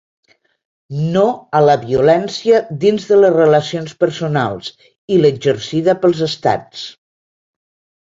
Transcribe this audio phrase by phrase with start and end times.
[1.17, 1.25] No
[1.59, 4.75] a la violència dins de les relacions personals
[5.19, 6.87] i l’exercida pels estats.